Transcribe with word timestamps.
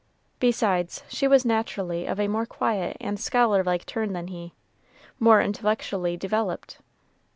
Besides, 0.39 1.03
she 1.09 1.27
was 1.27 1.45
naturally 1.45 2.07
of 2.07 2.19
a 2.19 2.27
more 2.27 2.47
quiet 2.47 2.97
and 2.99 3.19
scholar 3.19 3.63
like 3.63 3.85
turn 3.85 4.13
than 4.13 4.29
he, 4.29 4.55
more 5.19 5.39
intellectually 5.41 6.17
developed. 6.17 6.79